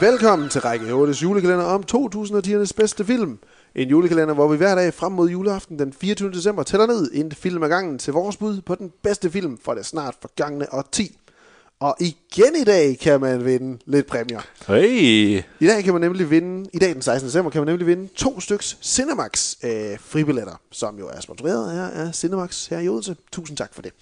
[0.00, 3.38] Velkommen til Række 8's julekalender om 2010'ernes bedste film.
[3.74, 6.32] En julekalender, hvor vi hver dag frem mod juleaften den 24.
[6.32, 9.74] december tæller ned en film ad gangen til vores bud på den bedste film for
[9.74, 11.16] det snart forgangne årti.
[11.80, 14.40] Og igen i dag kan man vinde lidt præmier.
[14.66, 15.42] Hey!
[15.60, 17.26] I dag kan man nemlig vinde, i dag den 16.
[17.26, 22.06] december, kan man nemlig vinde to styks Cinemax øh, fribilletter, som jo er sponsoreret her
[22.06, 23.16] af Cinemax her i Odense.
[23.32, 23.92] Tusind tak for det.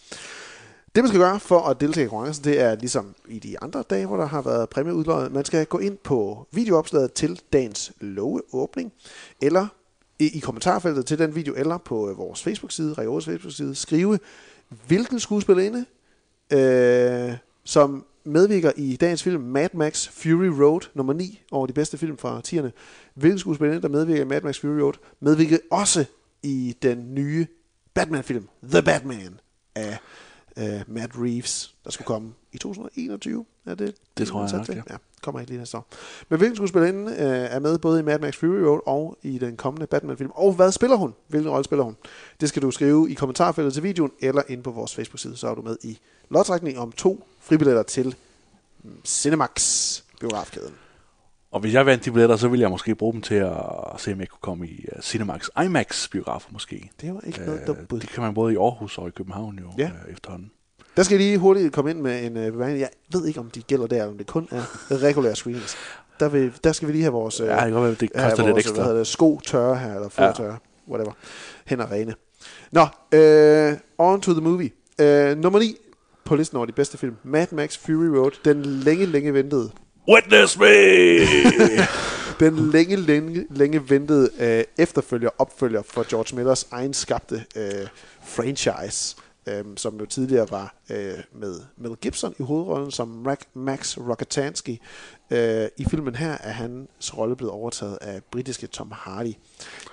[0.97, 3.85] Det man skal gøre for at deltage i konkurrencen, det er ligesom i de andre
[3.91, 5.33] dage, hvor der har været præmieudløjet.
[5.33, 8.93] Man skal gå ind på videoopslaget til dagens loveåbning,
[9.43, 9.67] eller
[10.19, 14.19] i, kommentarfeltet til den video, eller på øh, vores Facebook-side, Reos Facebook-side, skrive,
[14.87, 15.85] hvilken skuespillerinde,
[16.53, 21.99] øh, som medvirker i dagens film Mad Max Fury Road, nummer 9 over de bedste
[21.99, 22.71] film fra 10'erne.
[23.15, 26.05] Hvilken skuespillerinde, der medvirker i Mad Max Fury Road, medvirker også
[26.43, 27.47] i den nye
[27.95, 29.41] Batman-film, The Batman,
[29.75, 29.99] af
[30.57, 33.45] uh, Matt Reeves, der skulle komme i 2021.
[33.67, 34.83] Er det, Det tror jeg nok, ja.
[34.91, 34.97] ja.
[35.23, 35.87] kommer ikke lige næste år.
[36.29, 39.57] Men hvilken skuespillerinde uh, er med både i Mad Max Fury Road og i den
[39.57, 40.31] kommende Batman-film?
[40.35, 41.15] Og hvad spiller hun?
[41.29, 41.97] Hvilken rolle spiller hun?
[42.41, 45.55] Det skal du skrive i kommentarfeltet til videoen, eller ind på vores Facebook-side, så er
[45.55, 45.99] du med i
[46.31, 48.15] lodtrækning om to fribilletter til
[48.85, 50.86] mm, Cinemax biografkæden.
[51.57, 53.53] Og hvis jeg vandt de billetter, så ville jeg måske bruge dem til at
[53.99, 56.91] se, om jeg kunne komme i uh, Cinemax IMAX biografer måske.
[57.01, 58.01] Det var ikke noget dumt bud.
[58.01, 59.91] det kan man både i Aarhus og i København jo Ja.
[60.07, 60.51] uh, efterhånden.
[60.97, 62.81] Der skal jeg lige hurtigt komme ind med en øh, bemærkning.
[62.81, 64.63] Jeg ved ikke, om de gælder der, om det kun er
[65.03, 65.77] regulære screenings.
[66.21, 68.55] Der, vil, der skal vi lige have vores, øh, Ja, det godt det koster lidt
[68.55, 68.85] vores ekstra.
[68.85, 70.33] Hvad det, sko tørre her, eller fod Ja.
[70.33, 70.59] tørre,
[70.89, 71.13] whatever.
[71.67, 72.15] Hænder rene.
[72.73, 72.87] Nå,
[73.19, 74.71] øh, on to the movie.
[75.01, 75.77] Øh, nummer 9
[76.25, 77.17] på listen over de bedste film.
[77.23, 78.31] Mad Max Fury Road.
[78.45, 79.71] Den længe, længe ventede.
[80.09, 80.67] Witness me!
[82.41, 87.87] Den længe, længe, længe ventede øh, efterfølger, opfølger for George Millers egen skabte øh,
[88.25, 94.79] franchise, øh, som jo tidligere var øh, med Mel Gibson i hovedrollen som Max Rockatansky.
[95.31, 99.33] Øh, I filmen her er hans rolle blevet overtaget af britiske Tom Hardy.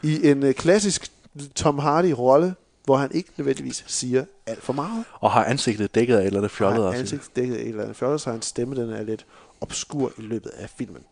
[0.03, 1.11] I en øh, klassisk
[1.55, 5.05] Tom Hardy-rolle, hvor han ikke nødvendigvis siger alt for meget.
[5.19, 6.99] og har ansigtet dækket af et eller andet fjollet Har også.
[6.99, 9.25] ansigt dækket af et eller andet fjollet, så hans stemme den er lidt
[9.63, 11.03] obskur i løbet af filmen.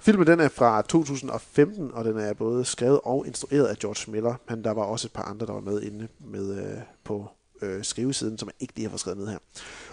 [0.00, 4.34] Filmen den er fra 2015, og den er både skrevet og instrueret af George Miller,
[4.48, 7.30] men der var også et par andre, der var med inde med, øh, på
[7.62, 9.38] øh, skrivesiden, som jeg ikke lige har fået skrevet ned her.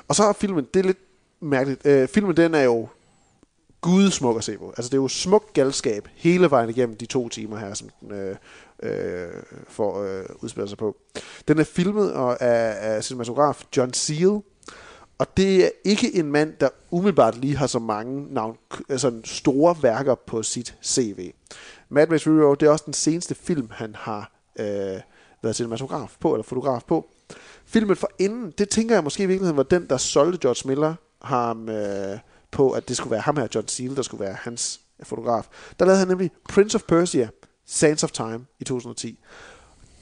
[0.07, 0.97] Og så er filmen, det er lidt
[1.39, 2.87] mærkeligt, øh, filmen den er jo
[3.81, 4.73] gudsmuk at se på.
[4.77, 8.11] Altså det er jo smuk galskab hele vejen igennem de to timer her, som den
[8.11, 8.35] øh,
[8.83, 10.95] øh, får øh, udspillet sig på.
[11.47, 14.39] Den er filmet og af, af cinematograf John Seal,
[15.19, 18.57] og det er ikke en mand, der umiddelbart lige har så mange navn,
[18.89, 21.31] altså store værker på sit CV.
[21.89, 25.01] Mad Max Fury Road, det er også den seneste film, han har øh,
[25.43, 27.09] været cinematograf på, eller fotograf på.
[27.65, 30.95] Filmen for inden, det tænker jeg måske i virkeligheden var den, der solgte George Miller
[31.21, 32.19] ham øh,
[32.51, 35.47] på, at det skulle være ham her, John Seal, der skulle være hans fotograf.
[35.79, 37.29] Der lavede han nemlig Prince of Persia,
[37.65, 39.19] Sands of Time i 2010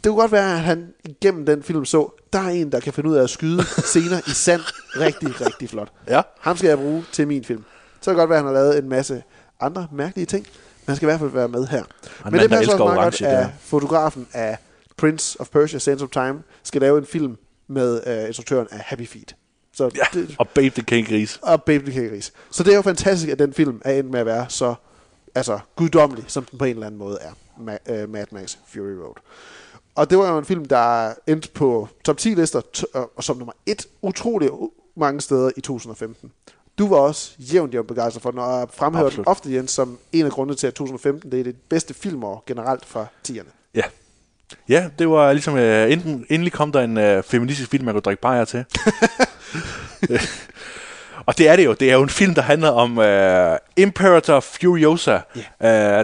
[0.08, 2.94] det kunne godt være, at han igennem den film så, der er en, der kan
[2.94, 4.62] finde ud af at skyde scener i sand
[5.00, 5.92] rigtig, rigtig flot.
[6.08, 6.22] Ja.
[6.40, 7.64] Ham skal jeg bruge til min film.
[8.02, 9.24] Så kan det godt være, at han har lavet en masse
[9.60, 11.84] andre mærkelige ting, men han skal i hvert fald være med her.
[12.24, 14.58] Men mand, det passer også meget godt, at fotografen af
[14.98, 17.38] Prince of Persia, Sands of Time, skal lave en film
[17.68, 19.36] med uh, instruktøren af Happy Feet.
[19.74, 21.40] Så Ja, det, og Babe the King Gris.
[21.42, 22.34] og Baby the King Gris.
[22.52, 24.76] Så det er jo fantastisk, at den film er endt med at være så
[25.36, 27.32] altså, guddommelig, som den på en eller anden måde er.
[27.58, 29.16] Ma- uh, Mad Max Fury Road.
[29.98, 32.62] Og det var jo en film, der endte på top 10 lister,
[33.16, 36.32] og som nummer et utrolig u- mange steder i 2015.
[36.78, 40.26] Du var også jævnt jævnt begejstret for den, og fremhæver den ofte, Jens, som en
[40.26, 43.72] af grundene til, at 2015 det er det bedste filmår generelt fra 10'erne.
[43.76, 43.82] Ja.
[44.70, 48.02] Ja, det var ligesom, uh, enten, endelig kom der en uh, feministisk film, man kunne
[48.02, 48.66] drikke bajer til.
[51.28, 51.74] og det er det jo.
[51.74, 55.42] Det er jo en film, der handler om uh, Imperator Furiosa, uh,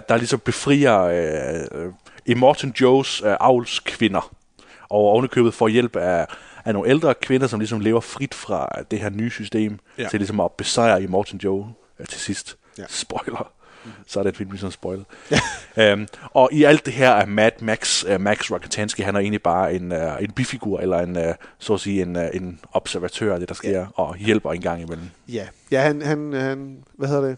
[0.08, 1.04] der ligesom befrier
[1.84, 1.92] uh,
[2.26, 4.34] Immortan Joes uh, avlskvinder.
[4.82, 6.26] Og ovenikøbet får hjælp af,
[6.64, 10.08] af nogle ældre kvinder, som ligesom lever frit fra det her nye system, Ja.
[10.08, 11.60] til ligesom at besejre Immortan Joe
[12.00, 12.56] uh, til sidst.
[12.78, 12.84] Ja.
[12.88, 13.50] Spoiler.
[14.06, 15.04] så er det film ligesom spoilet.
[15.76, 19.42] øhm, og i alt det her er Mad Max, uh, Max Rokatansky, han er egentlig
[19.42, 23.34] bare en, uh, en bifigur, eller en, uh, så at sige, en, uh, en observatør
[23.34, 23.86] af det, der sker, ja.
[23.94, 25.10] og hjælper en gang imellem.
[25.28, 27.36] Ja, ja han, han, han, hvad hedder det?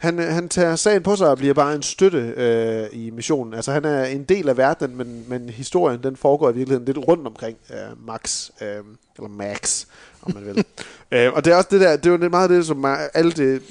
[0.00, 3.54] Han, øh, han tager sagen på sig og bliver bare en støtte øh, i missionen.
[3.54, 6.98] Altså han er en del af verdenen, men, men historien den foregår i virkeligheden lidt
[7.08, 8.68] rundt omkring øh, Max, øh,
[9.16, 9.86] eller Max,
[10.22, 10.64] om man vil.
[11.12, 13.62] øh, og det er også det der, det er jo meget det, som alt det,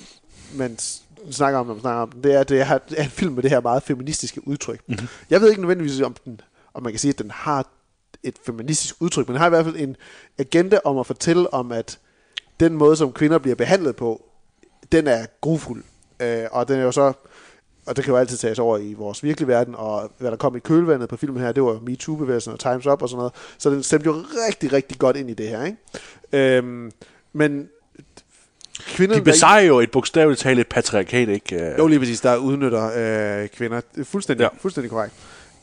[0.56, 0.78] man
[1.32, 3.44] snakker om, når man snakker om den, det er, det er, er en film med
[3.44, 4.80] det her meget feministiske udtryk.
[4.88, 5.08] Mm-hmm.
[5.30, 6.42] Jeg ved ikke nødvendigvis, om, den,
[6.74, 7.68] om man kan sige, at den har
[8.24, 9.96] et feministisk udtryk, men den har i hvert fald en
[10.38, 12.00] agenda om at fortælle om, at
[12.60, 14.26] den måde, som kvinder bliver behandlet på,
[14.92, 15.84] den er grufuld.
[16.20, 17.14] Øh, og den er jo så,
[17.86, 20.56] og det kan jo altid tages over i vores virkelige verden, og hvad der kom
[20.56, 23.34] i kølvandet på filmen her, det var MeToo-bevægelsen og Time's Up og sådan noget.
[23.58, 26.58] Så den stemte jo rigtig, rigtig godt ind i det her, ikke?
[26.58, 26.92] Øhm,
[27.34, 27.70] men
[28.80, 29.20] kvinderne...
[29.20, 31.76] De besejrer jo et bogstaveligt talt et patriarkat, ikke?
[31.78, 32.92] Jo, lige præcis, der udnytter
[33.42, 33.82] øh, kvinder.
[33.98, 34.44] Er fuldstændig.
[34.44, 34.50] Ja.
[34.62, 35.14] fuldstændig korrekt.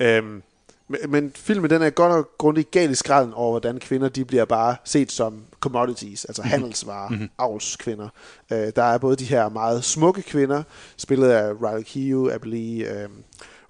[0.00, 0.42] Øhm,
[0.88, 4.24] men, men filmen den er godt og grundigt galt i skralden over, hvordan kvinder de
[4.24, 7.30] bliver bare set som commodities, altså handelsvarer, mm-hmm.
[7.38, 8.08] avlskvinder.
[8.52, 10.62] Øh, der er både de her meget smukke kvinder,
[10.96, 13.08] spillet af Riley Keough, Abby Lee, øh,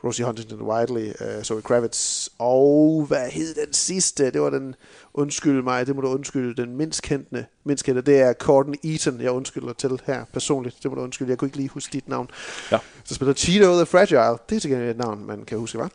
[0.07, 4.31] Rosie Huntington-Whiteley, øh, Zoe Kravitz, og hvad hed den sidste?
[4.31, 4.75] Det var den,
[5.15, 9.21] undskyld mig, det må du undskylde, den mindst kendte, mindst kendte, det er Corden Eaton,
[9.21, 12.09] jeg undskylder til her personligt, det må du undskylde, jeg kunne ikke lige huske dit
[12.09, 12.29] navn.
[12.73, 12.79] Ja.
[13.05, 15.89] Så spiller Cheeto the Fragile, det er til gengæld et navn, man kan huske, hva'?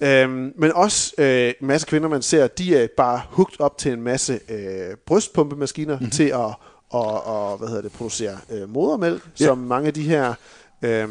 [0.00, 0.22] Ja.
[0.22, 3.92] Øhm, men også øh, en masse kvinder, man ser, de er bare hooked op til
[3.92, 6.10] en masse øh, brystpumpemaskiner mm-hmm.
[6.10, 6.54] til at
[6.90, 9.44] og, og, hvad hedder det, producere øh, modermælk, Ja.
[9.44, 10.34] som mange af de her,
[10.82, 11.08] øh,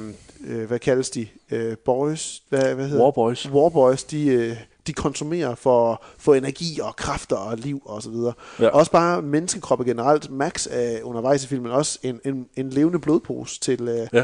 [0.47, 3.49] øh, hvad kaldes de, øh, boys, hvad, hvad hedder Warboys.
[3.51, 4.57] Warboys, de, øh,
[4.87, 8.33] de konsumerer for, for energi og kræfter og liv og så videre.
[8.59, 8.67] Ja.
[8.67, 10.31] Også bare menneskekroppe generelt.
[10.31, 14.23] Max er undervejs i filmen også en, en, en levende blodpose til øh, Ja.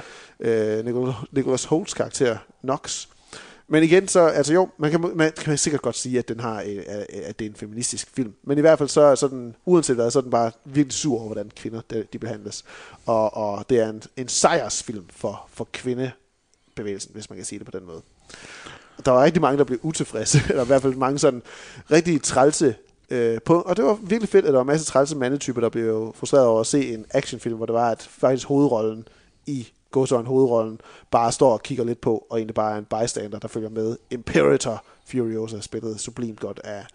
[0.80, 3.08] øh, Nicholas, Nicholas Holt's karakter, Nox.
[3.68, 6.64] Men igen, så, altså jo, man kan, man kan sikkert godt sige, at den har,
[6.68, 6.84] øh,
[7.24, 8.34] at det er en feministisk film.
[8.44, 11.18] Men i hvert fald så er sådan, uanset hvad, så er den bare virkelig sur
[11.18, 12.66] over, hvordan kvinder de, de behandles.
[13.06, 17.66] Og, og det er en, en sejrsfilm for, for kvindebevægelsen, hvis man kan sige det
[17.66, 18.02] på den måde.
[19.06, 21.42] Der var rigtig mange, der blev utilfredse, eller i hvert fald mange sådan
[21.92, 22.76] rigtig trælse
[23.10, 25.70] øh, på, og det var virkelig fedt, at der var masser masse trælse mandetyper, der
[25.70, 29.08] blev frustreret over at se en actionfilm, hvor det var, at faktisk hovedrollen
[29.46, 30.80] i gåsøjne hovedrollen
[31.12, 33.98] bare står og kigger lidt på, og egentlig bare er en bystander, der følger med.
[34.12, 36.86] Imperator Furiosa spillet sublimt godt af,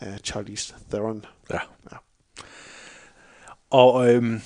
[0.00, 1.24] af Charlize Theron.
[1.50, 1.58] Ja.
[1.92, 1.96] Ja.
[3.70, 4.40] Og øhm,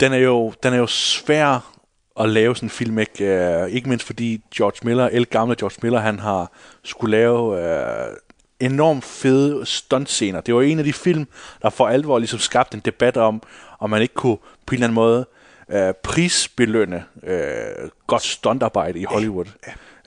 [0.00, 1.72] den, er jo, den er jo svær
[2.20, 3.24] at lave sådan en film, ikke?
[3.24, 6.52] Øh, ikke mindst fordi George Miller, el gamle George Miller, han har
[6.82, 8.16] skulle lave øh,
[8.60, 10.40] enormt fede stuntscener.
[10.40, 11.26] Det var en af de film,
[11.62, 13.42] der for alvor ligesom skabte en debat om,
[13.78, 15.26] om man ikke kunne på en eller anden måde
[15.70, 19.46] øh, prisbelønne øh, godt stuntarbejde i Hollywood.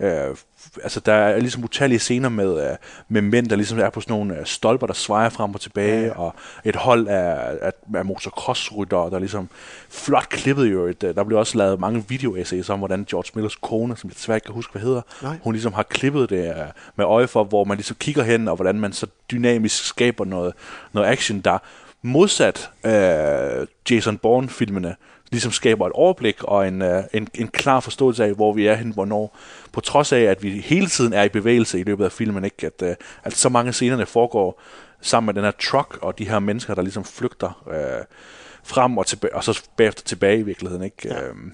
[0.02, 0.36] Øh,
[0.84, 2.76] altså der er ligesom utallige scener med, øh,
[3.10, 6.02] med mænd, der ligesom er på sådan nogle øh, stolper, der svejer frem og tilbage,
[6.02, 6.14] Ja, ja.
[6.14, 6.36] og
[6.66, 9.50] et hold af, af, af motocross-ryttere, der ligesom
[9.90, 10.86] flot klippet jo.
[10.86, 14.16] Et, øh, der blev også lavet mange video-essays om, hvordan George Millers kone, som jeg
[14.16, 15.38] desværre ikke kan huske, hvad hedder, Nej.
[15.44, 16.56] hun ligesom har klippet det øh,
[16.96, 20.54] med øje for, hvor man ligesom kigger hen, og hvordan man så dynamisk skaber noget,
[20.94, 21.58] noget action, der
[22.02, 24.96] modsat øh, Jason Bourne-filmene,
[25.32, 28.76] ligesom skaber et overblik og en, øh, en, en klar forståelse af, hvor vi er
[28.76, 29.38] hen, hvornår.
[29.72, 32.66] På trods af, at vi hele tiden er i bevægelse i løbet af filmen, ikke?
[32.66, 34.62] At, øh, at så mange scenerne foregår
[35.02, 38.06] sammen med den her truck og de her mennesker, der ligesom flygter øh,
[38.64, 40.84] frem og, tilbage, og så bagefter tilbage i virkeligheden.
[40.84, 41.08] Ikke?
[41.08, 41.28] Ja.
[41.28, 41.54] Øhm,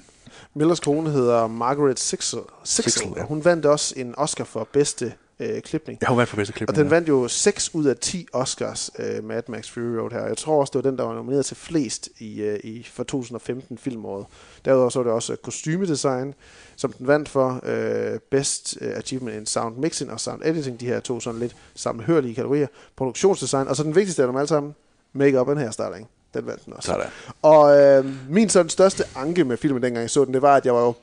[0.53, 3.21] Millers kone hedder Margaret Sixel, Sixel, Sixel, ja.
[3.21, 5.97] og hun vandt også en Oscar for bedste øh, klipning.
[6.01, 6.69] jeg har været for bedste klip.
[6.69, 10.25] Og den vandt jo 6 ud af 10 Oscars, øh, Mad Max Fury Road her.
[10.27, 13.03] Jeg tror også, det var den, der var nomineret til flest i, øh, i for
[13.03, 14.25] 2015 filmåret.
[14.65, 16.33] Derudover så var det også øh, kostymedesign,
[16.75, 20.85] som den vandt for øh, Best øh, Achievement in Sound Mixing og Sound Editing, de
[20.85, 22.67] her to sådan lidt sammenhørlige kategorier.
[22.95, 24.75] Produktionsdesign, og så den vigtigste af dem alle sammen,
[25.13, 26.09] Make-up and Hairstyling.
[26.33, 26.87] Den vandt den også.
[26.87, 27.07] Sådan.
[27.41, 30.65] Og øh, min sådan største anke med filmen, dengang jeg så den, det var, at
[30.65, 30.93] jeg var jo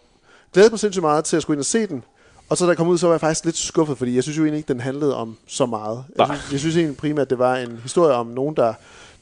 [0.52, 2.04] glædet mig sindssygt meget til at skulle ind og se den.
[2.52, 4.38] Og så da jeg kom ud, så var jeg faktisk lidt skuffet, fordi jeg synes
[4.38, 6.04] jo egentlig ikke, den handlede om så meget.
[6.18, 8.74] Jeg synes, jeg synes egentlig primært, det var en historie om nogen, der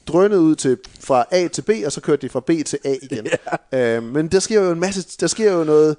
[0.06, 2.94] drønede ud til, fra A til B, og så kørte de fra B til A
[3.02, 3.26] igen.
[3.74, 3.96] Yeah.
[3.96, 5.96] Øh, men der sker jo en masse, der sker jo noget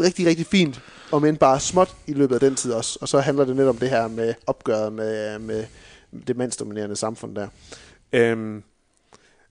[0.00, 0.80] rigtig, rigtig fint,
[1.12, 2.98] og men bare småt i løbet af den tid også.
[3.00, 5.64] Og så handler det net om det her med opgøret med, med
[6.26, 7.48] det mandsdominerende samfund der.
[8.12, 8.62] Øhm,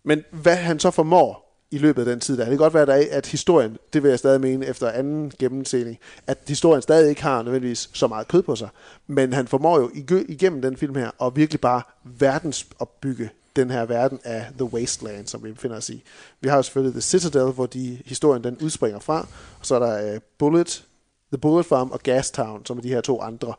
[0.03, 1.40] men hvad han så formår
[1.71, 4.09] i løbet af den tid der, det kan godt være, der at historien, det vil
[4.09, 8.41] jeg stadig mene efter anden gennemsening, at historien stadig ikke har nødvendigvis så meget kød
[8.41, 8.69] på sig,
[9.07, 9.91] men han formår jo
[10.27, 15.43] igennem den film her at virkelig bare verdensopbygge den her verden af The Wasteland, som
[15.43, 16.03] vi befinder os i.
[16.41, 19.19] Vi har jo selvfølgelig The Citadel, hvor de, historien den udspringer fra,
[19.59, 20.83] og så er der uh, Bullet,
[21.31, 23.53] The Bullet Farm og Gastown, som er de her to andre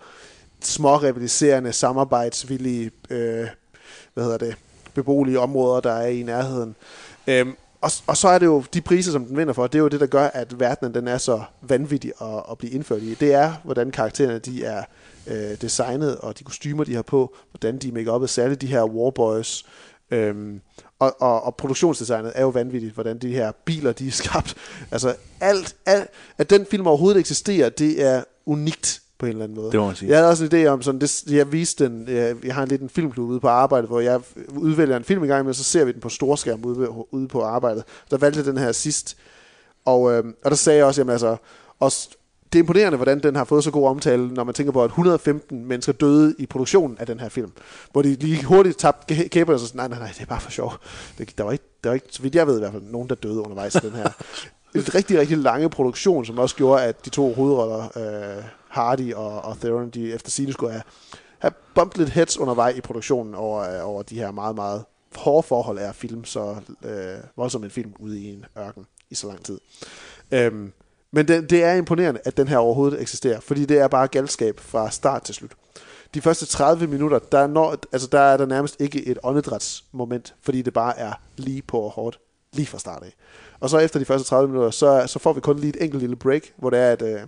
[0.60, 3.48] små rivaliserende, samarbejdsvillige, øh,
[4.14, 4.56] hvad hedder det,
[4.94, 6.76] beboelige områder, der er i nærheden.
[7.26, 9.82] Øhm, og, og så er det jo de priser, som den vinder for, det er
[9.82, 13.14] jo det, der gør, at verdenen den er så vanvittig at, at blive indført i.
[13.14, 14.84] Det er, hvordan karaktererne de er
[15.26, 18.66] øh, designet, og de kostymer, de har på, hvordan de er make upet, særligt de
[18.66, 19.64] her warboys.
[20.10, 20.60] Øhm,
[20.98, 24.54] og, og, og produktionsdesignet er jo vanvittigt, hvordan de her biler, de er skabt.
[24.90, 26.08] Altså alt, alt
[26.38, 29.72] at den film overhovedet eksisterer, det er unikt på en eller anden måde.
[29.72, 30.08] Det må man sige.
[30.08, 32.68] Jeg havde også en idé om, sådan, det, jeg viste den, jeg, jeg har en
[32.68, 34.20] lidt en filmklub ude på arbejdet, hvor jeg
[34.56, 37.42] udvælger en film i gang med, så ser vi den på storskærm ude, ude på
[37.42, 37.84] arbejdet.
[38.10, 39.16] Der valgte jeg den her sidst,
[39.84, 41.36] og, øh, og der sagde jeg også, jamen altså,
[41.80, 42.08] også,
[42.52, 44.88] det er imponerende, hvordan den har fået så god omtale, når man tænker på, at
[44.88, 47.52] 115 mennesker døde i produktionen af den her film.
[47.92, 50.50] Hvor de lige hurtigt tabte kæberne og så nej, nej, nej, det er bare for
[50.50, 50.72] sjov.
[51.18, 53.08] Det, der, var ikke, der var ikke, så vidt jeg ved i hvert fald, nogen,
[53.08, 54.10] der døde undervejs i den her.
[54.74, 59.44] et rigtig, rigtig lange produktion, som også gjorde, at de to hovedroller, øh, Hardy og,
[59.44, 60.82] og Theron, de efter sine skulle have,
[61.38, 64.84] have bumpet lidt heads undervejs i produktionen over, øh, over de her meget, meget
[65.16, 69.26] hårde forhold af film, så øh, voldsomt en film ude i en ørken i så
[69.26, 69.60] lang tid.
[70.32, 70.72] Øhm,
[71.10, 74.60] men det, det er imponerende, at den her overhovedet eksisterer, fordi det er bare galskab
[74.60, 75.52] fra start til slut.
[76.14, 80.62] De første 30 minutter, der, når, altså der er der nærmest ikke et åndedrætsmoment, fordi
[80.62, 82.18] det bare er lige på og hårdt,
[82.52, 83.14] lige fra start af.
[83.60, 86.00] Og så efter de første 30 minutter, så, så får vi kun lige et enkelt
[86.00, 87.20] lille break, hvor det er, at øh,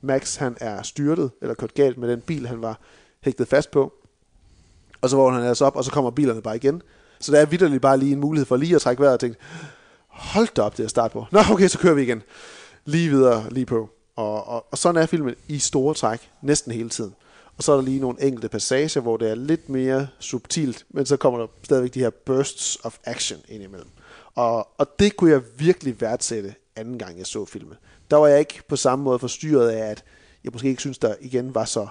[0.00, 2.80] Max han er styrtet, eller kørt galt med den bil, han var
[3.20, 3.92] hægtet fast på.
[5.00, 6.82] Og så vågner han altså op, og så kommer bilerne bare igen.
[7.20, 9.38] Så der er vidderligt bare lige en mulighed for lige at trække vejret og tænke,
[10.08, 11.26] hold da op, det er start på.
[11.32, 12.22] Nå, okay, så kører vi igen.
[12.84, 13.90] Lige videre, lige på.
[14.16, 17.14] Og, og, og sådan er filmen i store træk næsten hele tiden.
[17.56, 21.06] Og så er der lige nogle enkelte passager, hvor det er lidt mere subtilt, men
[21.06, 23.88] så kommer der stadigvæk de her bursts of action ind imellem.
[24.38, 27.74] Og, og det kunne jeg virkelig værdsætte anden gang, jeg så filmen.
[28.10, 30.04] Der var jeg ikke på samme måde forstyrret af, at
[30.44, 31.86] jeg måske ikke synes, der igen var så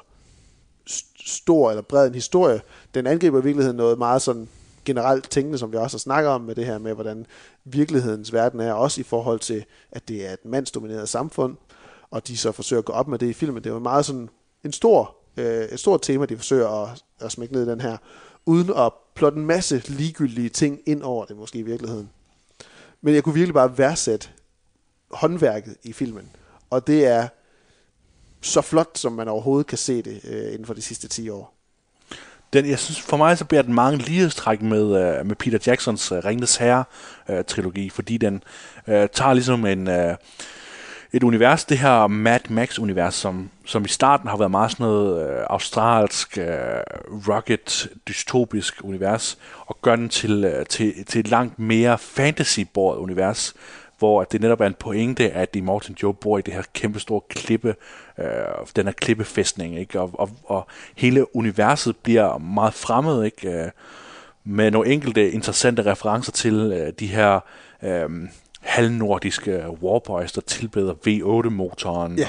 [1.26, 2.62] stor eller bred en historie.
[2.94, 4.50] Den angriber i virkeligheden noget meget sådan
[4.86, 7.26] generelt tænkende, som vi også har snakket om med det her med, hvordan
[7.64, 11.56] virkelighedens verden er, også i forhold til, at det er et mandsdomineret samfund,
[12.12, 13.64] og de så forsøger at gå op med det i filmen.
[13.64, 14.30] Det er jo meget sådan
[14.64, 17.98] en stor, øh, et stort tema, de forsøger at, at smække ned i den her,
[18.46, 22.10] uden at plotte en masse ligegyldige ting ind over det måske i virkeligheden.
[23.08, 24.28] Men jeg kunne virkelig bare værdsætte
[25.12, 26.30] håndværket i filmen.
[26.70, 27.28] Og det er
[28.42, 31.56] så flot, som man overhovedet kan se det øh, inden for de sidste 10 år.
[32.54, 36.12] Den, jeg synes, for mig så bliver den mange lighedstræk med, øh, med Peter Jacksons
[36.12, 38.44] øh, Ringnes Herre-trilogi, øh, uh, fordi den
[38.88, 40.16] øh, tager ligesom en, Øh,
[41.14, 45.30] et univers, det her Mad Max-univers, som, som i starten har været meget sådan noget
[45.30, 46.46] øh, australsk, øh,
[47.28, 53.56] rugged, dystopisk univers, og gør den til, øh, til, til et langt mere fantasy univers,
[54.00, 57.00] hvor det netop er en pointe, at de Martin Joe bor i det her kæmpe
[57.00, 57.76] store klippe,
[58.20, 58.26] øh,
[58.76, 60.02] den her klippefæstning, ikke?
[60.02, 63.52] Og, og, og hele universet bliver meget fremmed, ikke?
[63.52, 63.70] Øh,
[64.44, 67.40] med nogle enkelte interessante referencer til øh, de her
[67.84, 68.10] øh,
[68.68, 72.28] halvnordiske warboys, der tilbeder V8-motoren, Ja.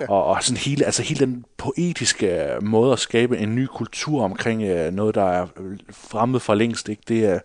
[0.00, 4.22] og, og, og sådan hele, altså hele den poetiske måde at skabe en ny kultur
[4.24, 5.46] omkring øh, noget, der er
[5.90, 7.02] fremmed for længst, ikke?
[7.08, 7.38] Det er,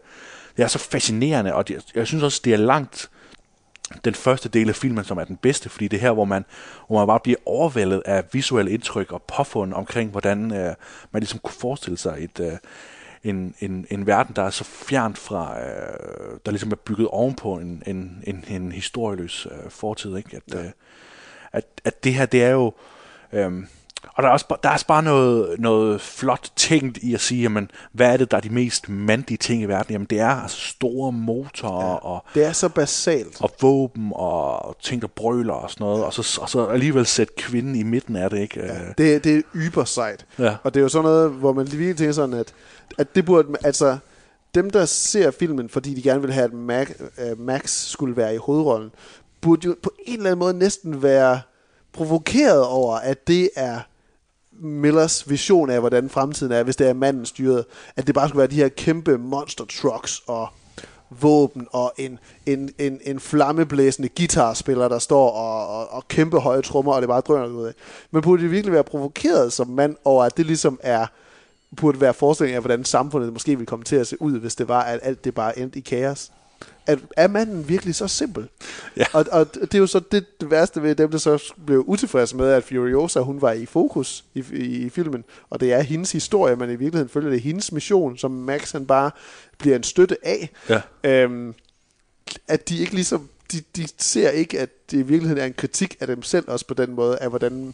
[0.57, 3.09] det er så fascinerende, og det, jeg synes også, det er langt
[4.05, 6.45] den første del af filmen, som er den bedste, fordi det er her, hvor man,
[6.87, 10.73] hvor man bare bliver overvældet af visuelle indtryk og påfund omkring, hvordan øh,
[11.11, 12.51] man ligesom kunne forestille sig et, øh,
[13.23, 17.57] en, en, en verden, der er så fjernt fra, øh, der ligesom er bygget ovenpå
[17.57, 20.41] en, en, en, en historieløs øh, fortid, ikke?
[20.47, 20.71] At, øh,
[21.51, 22.73] at, at det her, det er jo...
[23.33, 23.63] Øh,
[24.07, 27.41] og der er også, der er også bare noget, noget flot tænkt i at sige,
[27.41, 29.91] jamen, hvad er det, der er de mest mandige ting i verden?
[29.93, 31.95] Jamen, det er altså store motorer ja.
[31.95, 33.41] og, Det er så basalt.
[33.41, 37.33] og våben og ting, der brøler og sådan noget, og så, og så alligevel sætte
[37.37, 38.59] kvinden i midten af det, ikke?
[38.65, 38.73] Ja.
[38.97, 40.25] Det, det er yber sejt.
[40.39, 40.55] Ja.
[40.63, 42.53] Og det er jo sådan noget, hvor man lige tænker sådan, at,
[42.97, 43.97] at det burde, altså,
[44.55, 46.89] dem der ser filmen, fordi de gerne vil have, at Max,
[47.31, 48.91] uh, Max skulle være i hovedrollen,
[49.41, 51.41] burde jo på en eller anden måde næsten være
[51.93, 53.79] provokeret over, at det er
[54.59, 57.65] Millers vision af, hvordan fremtiden er, hvis det er manden styret,
[57.95, 60.47] at det bare skulle være de her kæmpe monster trucks og
[61.09, 66.61] våben og en, en, en, en flammeblæsende guitarspiller, der står og, og, og kæmpe høje
[66.61, 67.73] trommer, og det bare drøner ud af.
[68.11, 71.07] Men burde de virkelig være provokeret som mand over, at det ligesom er
[71.77, 74.67] burde være forestillingen af, hvordan samfundet måske ville komme til at se ud, hvis det
[74.67, 76.31] var, at alt det bare endte i kaos
[76.91, 78.47] at er manden virkelig så simpel?
[78.97, 79.05] Ja.
[79.13, 82.35] Og, og det er jo så det, det værste ved dem, der så blev utilfredse
[82.35, 86.11] med, at Furiosa, hun var i fokus i, i, i filmen, og det er hendes
[86.11, 89.11] historie, men i virkeligheden følger det hendes mission, som Max han bare
[89.57, 90.49] bliver en støtte af.
[90.69, 90.81] Ja.
[91.03, 91.53] Øhm,
[92.47, 95.97] at de ikke ligesom de, de ser ikke, at det i virkeligheden er en kritik
[95.99, 97.73] af dem selv, også på den måde, af hvordan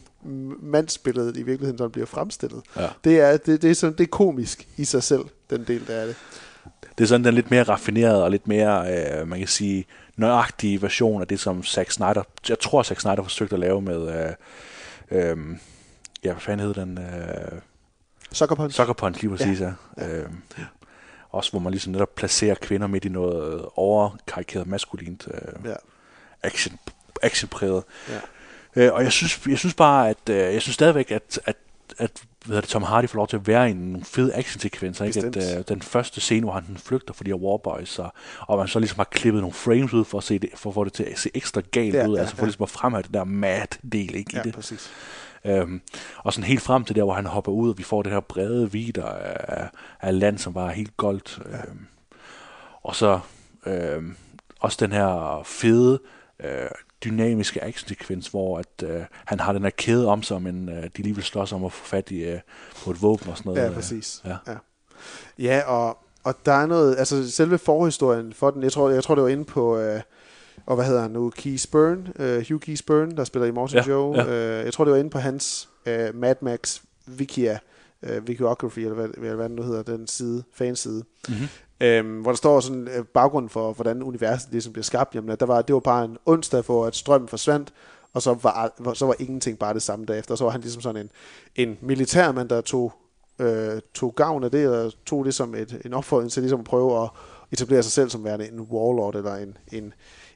[0.62, 2.62] mandsbilledet i virkeligheden sådan bliver fremstillet.
[2.75, 2.88] Ja.
[3.03, 5.93] Det, er, det, det, er sådan, det er komisk i sig selv, den del der
[5.93, 6.15] er det.
[6.97, 9.85] Det er sådan den lidt mere raffineret og lidt mere, øh, man kan sige,
[10.15, 14.25] nøjagtige version af det, som Zack Snyder, jeg tror Zack Snyder forsøgte at lave med,
[14.25, 14.33] øh,
[15.11, 15.37] øh,
[16.23, 16.97] ja, hvad fanden hed den?
[16.97, 17.59] Øh,
[18.31, 18.75] Sucker Punch.
[18.75, 19.73] Sucker Punch, lige præcis, ja.
[19.97, 20.17] ja.
[20.17, 20.29] Øh,
[21.29, 25.75] også hvor man ligesom netop placerer kvinder midt i noget overkarikeret maskulint øh, Ja.
[26.43, 26.79] action,
[27.21, 27.83] actionpræget.
[28.09, 28.19] Ja.
[28.75, 31.55] Øh, og jeg synes, jeg synes bare, at øh, jeg synes stadigvæk, at, at,
[31.97, 35.05] at hvad det, Tom Hardy får lov til at være i nogle fede actionsekvenser.
[35.05, 35.19] Ikke?
[35.25, 38.67] At, øh, den første scene, hvor han flygter fra de her Warboys, og, og man
[38.67, 40.93] så ligesom har klippet nogle frames ud for at, se det, for at få det
[40.93, 42.15] til at se ekstra galt Ja, ud.
[42.15, 42.47] ja, altså for ja.
[42.47, 44.53] ligesom at fremhæve det der mad-del ikke, Ja, i det.
[44.55, 44.89] præcis.
[45.45, 45.81] Øhm,
[46.17, 48.19] og sådan helt frem til der, hvor han hopper ud, og vi får det her
[48.19, 49.69] brede vider af,
[50.01, 51.39] af land, som var helt goldt.
[51.45, 51.85] Øhm,
[52.83, 53.19] og så
[53.65, 54.15] øhm,
[54.59, 55.99] også den her fede,
[56.43, 56.49] øh,
[57.03, 61.01] dynamiske actionsekvens, hvor at, øh, han har den her kæde om sig, men øh, de
[61.01, 62.39] lige vil slås om at få fat i øh,
[62.83, 63.61] på et våben og sådan noget.
[63.61, 64.21] Ja, øh, præcis.
[64.25, 64.35] Ja.
[64.47, 64.55] Ja,
[65.39, 69.15] ja og, og der er noget, altså selve forhistorien for den, jeg tror, jeg tror
[69.15, 70.01] det var inde på, øh,
[70.65, 73.77] og hvad hedder han nu, Keith Byrne, øh, Hugh Keith Byrne, der spiller i Morton
[73.77, 74.17] Ja, Joe.
[74.17, 74.27] ja.
[74.59, 76.79] Øh, jeg tror det var inde på hans øh, Mad Max
[77.17, 77.59] Wikia,
[78.03, 81.03] øh, Wikiography, eller hvad, eller hvad den nu hedder, den side, fanside.
[81.29, 81.47] Mm-hmm.
[81.81, 85.15] Øhm, hvor der står sådan øh, baggrunden for, hvordan universet ligesom bliver skabt.
[85.15, 87.73] Jamen, at der var, det var bare en onsdag, hvor at strømmen forsvandt,
[88.13, 90.33] og så var, så var ingenting bare det samme derefter.
[90.33, 91.09] Og så var han ligesom sådan en,
[91.55, 92.93] en militærmand, der tog,
[93.39, 96.65] øh, tog gavn af det, og tog det som et, en opfordring til ligesom at
[96.65, 97.09] prøve at
[97.51, 99.93] etablere sig selv som værende en warlord, eller en, en,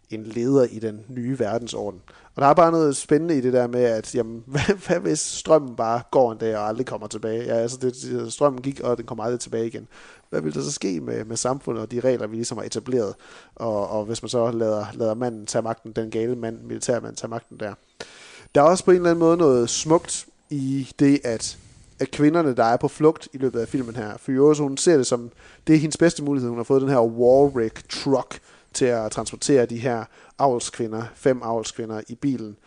[0.10, 2.02] en leder i den nye verdensorden.
[2.36, 5.20] Og der er bare noget spændende i det der med, at jamen, hvad, hvad hvis
[5.20, 7.44] strømmen bare går en dag og aldrig kommer tilbage?
[7.44, 9.88] Ja, altså det, strømmen gik, og den kommer aldrig tilbage igen.
[10.30, 13.16] Hvad vil der så ske med, med samfundet og de regler, vi ligesom har etableret?
[13.56, 17.30] Og, og hvis man så lader, lader manden tage magten, den gale mand, militærmand tage
[17.30, 17.74] magten der.
[18.56, 21.58] Der er også på en eller anden måde noget smukt i det, at,
[22.02, 25.08] af kvinderne, der er på flugt i løbet af filmen her, Furiosa, hun ser det
[25.08, 25.32] som,
[25.68, 26.50] det er hendes bedste mulighed.
[26.50, 28.40] Hun har fået den her Warwick truck
[28.74, 30.04] til at transportere de her
[30.40, 32.58] avlskvinder, fem avlskvinder i bilen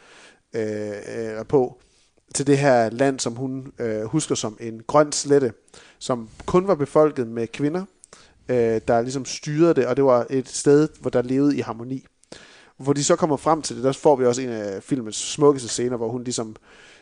[0.54, 1.78] øh, øh, på,
[2.34, 5.52] til det her land, som hun øh, husker som en grøn slette,
[5.98, 7.84] som kun var befolket med kvinder,
[8.48, 12.06] øh, der ligesom styrede det, og det var et sted, hvor der levede i harmoni.
[12.76, 15.68] Hvor de så kommer frem til det, der får vi også en af filmens smukkeste
[15.68, 16.93] scener, hvor hun ligesom øh,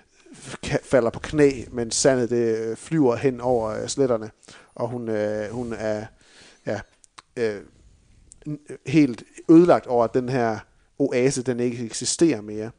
[0.82, 4.30] falder på knæ, mens sandet det øh, flyver hen over øh, sletterne,
[4.74, 6.04] og hun, øh, hun er
[6.66, 6.80] ja,
[7.36, 7.60] øh,
[8.86, 10.58] helt ødelagt over, at den her
[10.98, 12.70] oase, den ikke eksisterer mere.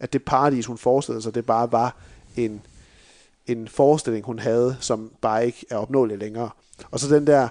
[0.00, 1.96] At det paradis, hun forestillede sig, det bare var
[2.36, 2.60] en,
[3.46, 6.50] en forestilling, hun havde, som bare ikke er opnåelig længere.
[6.90, 7.48] Og så den der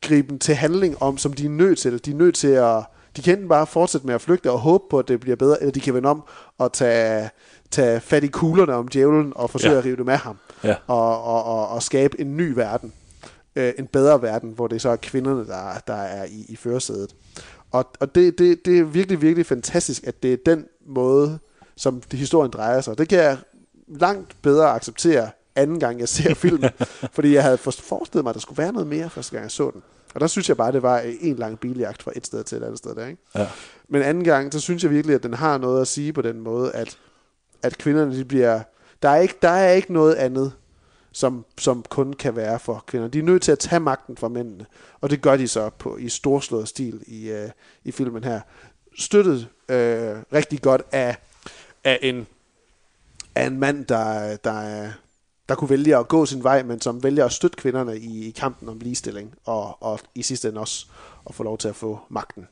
[0.00, 2.04] griben til handling om, som de er nødt til.
[2.04, 2.84] De er nødt til at,
[3.16, 5.60] de kan enten bare fortsætte med at flygte og håbe på, at det bliver bedre,
[5.60, 6.22] eller de kan vende om
[6.58, 7.30] og tage,
[7.70, 9.78] tage fat i kuglerne om djævlen og forsøge Ja.
[9.78, 10.36] at rive dem af ham.
[10.64, 10.74] Ja.
[10.86, 12.92] Og, og, og, og skabe en ny verden.
[13.56, 17.14] Øh, en bedre verden, hvor det så er kvinderne, der, der er i, i førersædet.
[17.70, 21.38] Og, og det, det, det er virkelig, virkelig fantastisk, at det er den måde,
[21.76, 22.98] som det, historien drejer sig.
[22.98, 23.38] Det kan jeg
[23.88, 26.70] langt bedre acceptere anden gang, jeg ser filmen.
[27.12, 29.70] fordi jeg havde forestillet mig, at der skulle være noget mere, første gang jeg så
[29.74, 29.82] den.
[30.14, 32.58] Og der synes jeg bare, at det var en lang biljagt fra et sted til
[32.58, 32.94] et andet sted.
[32.94, 33.22] Der, ikke?
[33.34, 33.46] Ja.
[33.88, 36.40] Men anden gang, så synes jeg virkelig, at den har noget at sige på den
[36.40, 36.98] måde, at,
[37.62, 38.62] at kvinderne de bliver...
[39.02, 40.52] Der er, ikke, der er ikke noget andet,
[41.12, 43.08] som, som kun kan være for kvinder.
[43.08, 44.66] De er nødt til at tage magten fra mændene,
[45.00, 47.50] og det gør de så på, i storslået stil i, øh,
[47.84, 48.40] i filmen her.
[48.98, 51.16] Støttet øh, rigtig godt af,
[51.84, 52.26] af, en,
[53.34, 54.90] af en mand, der, der,
[55.48, 58.30] der kunne vælge at gå sin vej, men som vælger at støtte kvinderne i, i
[58.30, 60.86] kampen om ligestilling, og, og i sidste ende også
[61.28, 62.48] at få lov til at få magten.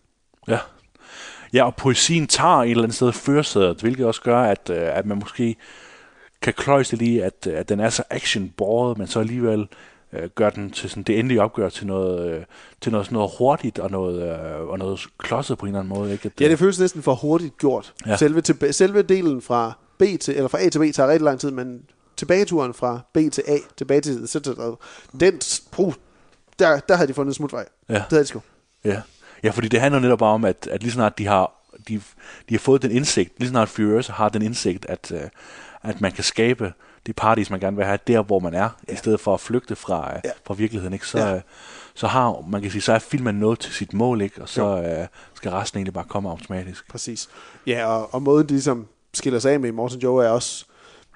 [0.48, 0.58] Ja.
[1.52, 5.06] Ja, og poesien tager et eller andet sted førersædet, hvilket også gør, at, øh, at
[5.06, 5.56] man måske
[6.42, 8.52] kan kløjse lidt i, at, at den er så action
[8.96, 9.68] men så alligevel
[10.12, 12.44] øh, gør den til sådan, det endelige opgør til noget, øh,
[12.80, 15.94] til noget, sådan noget hurtigt og noget, øh, og noget klodset på en eller anden
[15.94, 16.12] måde.
[16.12, 16.26] Ikke?
[16.26, 17.94] At, Ja, det føles næsten for hurtigt gjort.
[18.06, 18.16] Ja.
[18.16, 21.40] Selve, til, selve delen fra B til, eller fra A til B tager rigtig lang
[21.40, 21.80] tid, men
[22.16, 24.36] tilbageturen fra B til A, tilbage til Z,
[25.20, 25.40] den,
[25.70, 25.92] puh,
[26.58, 27.64] der, der havde de fundet en smutvej.
[27.88, 27.94] Ja.
[27.94, 28.40] Det havde de sgu.
[28.84, 29.02] Ja.
[29.42, 31.52] Ja, fordi det handler netop bare om, at, at lige snart de har,
[31.88, 32.00] de,
[32.48, 35.20] de har fået den indsigt, lige snart Furiosa har den indsigt, at, øh,
[35.82, 36.72] at man kan skabe
[37.06, 38.92] de parties, man gerne vil have, der hvor man er, ja.
[38.92, 40.20] i stedet for at flygte fra, ja.
[40.24, 40.30] Ja.
[40.46, 41.06] fra virkeligheden, ikke?
[41.06, 41.34] Så, Ja.
[41.34, 41.40] ja.
[41.94, 44.42] så har, man kan sige, så er filmen nået til sit mål, ikke?
[44.42, 46.90] Og så øh, skal resten egentlig bare komme automatisk.
[46.90, 47.28] Præcis.
[47.66, 50.64] Ja, og, og måden, de ligesom skiller sig af med Morton Joe, er også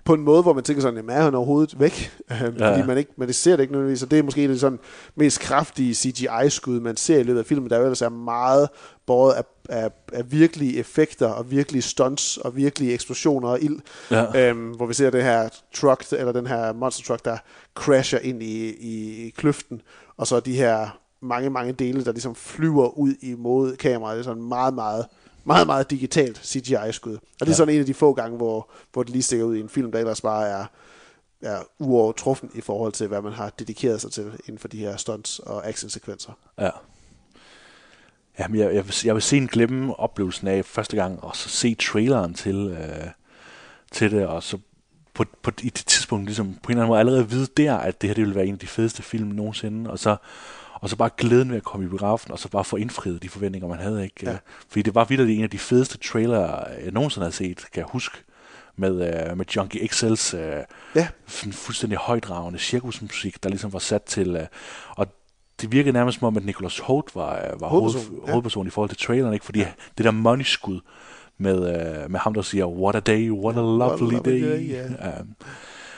[0.05, 2.13] på en måde, hvor man tænker sådan, jamen er han overhovedet væk?
[2.31, 2.71] Øhm, Ja.
[2.73, 4.55] Fordi man, ikke, man det ser det ikke nødvendigvis, og det er måske en af
[4.55, 4.79] de sådan
[5.17, 8.69] mest kraftige CGI-skud, man ser i løbet af filmen, der jo ellers er meget
[9.07, 13.79] båret af, af, af virkelige effekter, og virkelige stunts, og virkelige eksplosioner og ild.
[14.11, 14.49] Ja.
[14.51, 17.37] Øhm, hvor vi ser det her truck, eller den her monster truck, der
[17.75, 19.81] crasher ind i, i, i kløften,
[20.17, 24.17] og så de her mange, mange dele, der ligesom flyver ud imod kameraet.
[24.17, 25.07] Det er sådan meget, meget,
[25.45, 27.15] meget, meget digitalt CGI-skud.
[27.15, 27.53] Og det er Ja.
[27.55, 29.93] sådan en af de få gange, hvor, hvor det lige stikker ud i en film,
[29.93, 30.65] der ellers bare er,
[31.43, 34.97] er uovertruffen i forhold til, hvad man har dedikeret sig til inden for de her
[34.97, 36.33] stunts og actionsekvenser.
[36.61, 36.71] Ja.
[38.39, 41.49] Jamen, jeg, jeg, vil, jeg vil se en glemme oplevelsen af første gang, og så
[41.49, 43.07] se traileren til, øh,
[43.93, 44.59] til det, og så
[45.15, 48.01] på, på, i det tidspunkt ligesom, på en eller anden måde allerede vide der, at
[48.03, 50.17] det her det ville være en af de fedeste film nogensinde, og så,
[50.83, 53.29] og så bare glæden ved at komme i biografen, og så bare få indfriet de
[53.29, 54.05] forventninger, man havde.
[54.05, 54.17] ikke.
[54.23, 54.31] Ja.
[54.31, 54.37] Ja.
[54.69, 57.87] Fordi det var virkelig en af de fedeste trailer, jeg nogensinde har set, kan jeg
[57.93, 58.19] huske,
[58.77, 60.65] med, øh, med Junkie XL's øh,
[60.97, 61.09] Ja.
[61.27, 64.37] sådan fuldstændig højdragende cirkusmusik, der ligesom var sat til...
[64.37, 64.47] Øh,
[64.97, 65.07] og
[65.61, 68.33] det virkede nærmest som om, at Nicholas Holt var, øh, var Hovedperson, hovedperson, ja.
[68.33, 69.45] hovedperson i forhold til traileren, ikke?
[69.45, 69.73] fordi ja.
[69.99, 70.81] det der money-skud
[71.39, 74.53] med, øh, med ham, der siger, what a day, what a lovely, lovely day.
[74.53, 75.21] day, ja.
[75.21, 75.35] Um,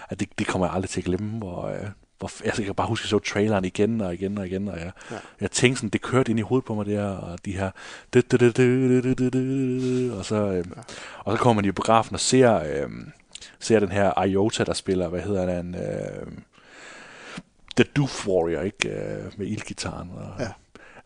[0.08, 1.86] at det, det kommer jeg aldrig til at glemme, hvor, øh,
[2.18, 4.68] hvor altså, jeg kan bare huske, at jeg så traileren igen og igen og igen,
[4.68, 5.14] og jeg, Ja.
[5.14, 5.20] ja.
[5.40, 7.70] jeg tænkte sådan, det kørte ind i hovedet på mig der, og de her,
[10.18, 10.64] og så, øh,
[11.18, 12.90] og så kommer man i biografen og ser, øh,
[13.60, 16.26] ser den her Iota, der spiller, hvad hedder den, øh,
[17.76, 18.88] The Doof Warrior, ikke?
[18.88, 20.10] Øh, med ildgitaren.
[20.16, 20.48] Og, Ja.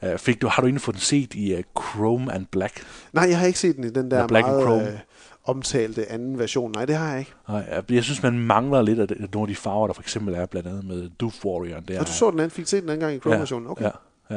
[0.03, 2.87] Øh, fik du, har du egentlig fået den set i uh, Chrome and Black?
[3.13, 4.89] Nej, jeg har ikke set den i den der Black meget Chrome.
[4.89, 4.99] øh,
[5.45, 6.73] omtalte anden version.
[6.73, 7.33] Nej, det har jeg ikke.
[7.49, 10.35] Nej, jeg, synes, man mangler lidt af det, nogle af de farver, der for eksempel
[10.35, 11.81] er blandt andet med Doof Warrior.
[11.81, 13.67] Der, Og du så den anden, fik set den anden gang i Chrome-versionen?
[13.71, 13.85] Okay.
[14.31, 14.37] Ja,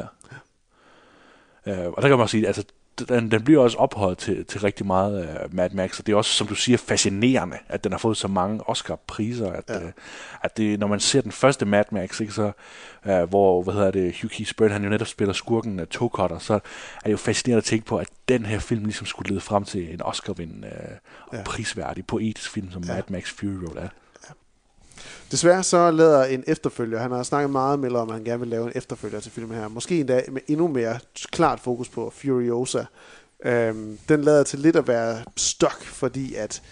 [1.66, 1.82] ja.
[1.84, 2.64] Øh, og der kan man også sige, altså,
[3.08, 6.16] den, den bliver også ophøjet til, til rigtig meget uh, Mad Max, og det er
[6.16, 9.84] også, som du siger, fascinerende, at den har fået så mange Oscar-priser, at, Ja.
[9.84, 9.90] uh,
[10.42, 12.52] at det, når man ser den første Mad Max, ikke, så,
[13.06, 16.38] uh, hvor hvad hedder det, Hugh Keith han jo netop spiller skurken af uh, Cutter,
[16.38, 16.58] så er
[17.04, 19.94] det jo fascinerende at tænke på, at den her film ligesom skulle lede frem til
[19.94, 20.70] en Oscar-vind uh,
[21.26, 21.42] og Ja.
[21.42, 22.94] prisværdig poetisk film, som Ja.
[22.94, 23.88] Mad Max Fury Road er.
[25.30, 28.66] Desværre så lader en efterfølger, han har snakket meget med, om han gerne vil lave
[28.66, 29.68] en efterfølger til filmen her.
[29.68, 30.98] Måske endda med endnu mere
[31.30, 32.84] klart fokus på Furiosa.
[33.44, 36.62] Øhm, den lader til lidt at være stok, fordi at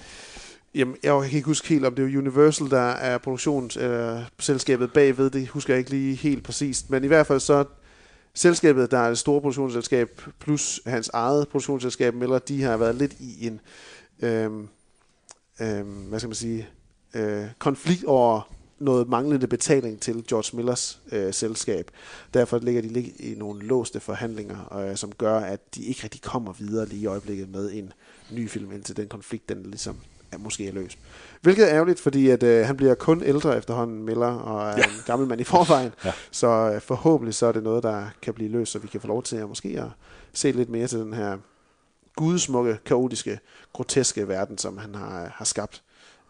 [0.75, 5.31] Jamen, jeg kan ikke huske helt, om det er Universal, der er produktionsselskabet øh, bagved.
[5.31, 6.91] Det husker jeg ikke lige helt præcist.
[6.91, 7.65] Men i hvert fald så
[8.35, 13.13] selskabet, der er et stort produktionsselskab, plus hans eget produktionsselskab, Miller, de har været lidt
[13.21, 13.61] i en,
[14.23, 14.69] øhm,
[15.61, 16.69] øhm, hvad skal man sige,
[17.15, 21.91] øh, konflikt over noget manglende betaling til George Millers øh, selskab.
[22.35, 26.23] Derfor ligger de lidt i nogle låste forhandlinger, øh, som gør, at de ikke rigtig
[26.23, 27.93] kommer videre lige i øjeblikket med en
[28.31, 29.97] ny film, indtil den konflikt, den ligesom
[30.33, 30.99] er måske er løst.
[31.41, 34.85] Hvilket er ærgerligt, fordi at, øh, han bliver kun ældre efterhånden, Miller, og er ja.
[34.85, 35.93] en gammel mand i forvejen.
[36.05, 36.13] Ja.
[36.31, 39.07] Så øh, forhåbentlig så er det noget, der kan blive løst, så vi kan få
[39.07, 39.89] lov til at måske at
[40.33, 41.39] se lidt mere til den her
[42.17, 43.39] gudsmukke, kaotiske,
[43.73, 45.83] groteske verden, som han har, har skabt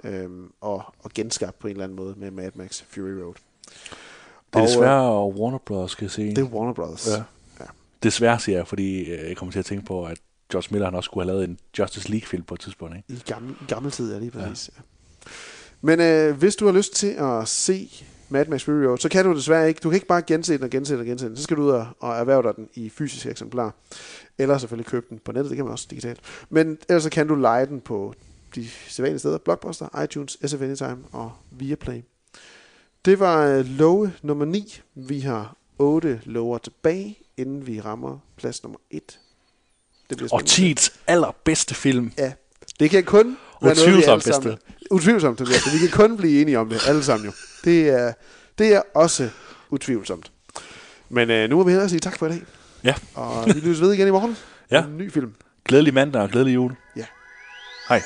[0.05, 3.35] øhm, og, og genskabt på en eller anden måde med Mad Max Fury Road.
[3.35, 5.91] Det er Og, desværre Warner Bros.
[5.91, 6.29] skal jeg se.
[6.29, 7.09] Det er Warner Brothers.
[7.09, 7.23] Ja.
[8.03, 10.19] Desværre siger jeg, fordi øh, jeg kommer til at tænke på, at
[10.53, 12.97] George Miller han også skulle have lavet en Justice League-film på et tidspunkt.
[12.97, 13.07] Ikke?
[13.09, 14.71] I gammel, gammel tid, ja lige præcis.
[14.77, 14.83] Ja.
[15.81, 17.91] Men øh, hvis du har lyst til at se
[18.29, 19.81] Mad Max Fury Road, så kan du desværre ikke.
[19.83, 21.37] Du kan ikke bare gense den og gense den og gense den.
[21.37, 23.75] Så skal du ud og, og erhverve dig den i fysisk eksemplar.
[24.39, 26.21] Eller selvfølgelig købe den på nettet, det kan man også digitalt.
[26.51, 28.15] Men ellers så kan du lege den på
[28.55, 29.39] de sædvanlige steder.
[29.39, 32.03] Blockbuster, iTunes, SF Anytime og Viaplay.
[33.05, 34.81] Det var øh, love nummer 9.
[34.95, 39.19] Vi har 8 lover tilbage, inden vi rammer plads nummer 1.
[40.11, 40.81] Det bliver Og spændende.
[40.81, 42.13] 10's allerbedste film.
[42.19, 42.33] Ja,
[42.81, 44.59] det kan kun være noget, vi Utvivlsomt alle sammen...
[44.91, 45.71] Utvivlsomt det bedste.
[45.71, 47.33] Vi kan kun blive enige om det, alle sammen jo.
[47.65, 48.13] Det er,
[48.59, 49.31] det er også
[49.71, 50.33] utvivlsomt.
[51.09, 52.43] Men øh, nu må vi hellere sige tak for i dag.
[52.85, 52.95] Ja.
[53.15, 54.37] Og vi lyttes ved igen i morgen.
[54.71, 54.85] Ja.
[54.85, 55.35] En ny film.
[55.65, 56.77] Glædelig mandag og glædelig jul.
[56.97, 57.05] Ja.
[57.89, 58.03] Hej.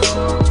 [0.00, 0.41] Thank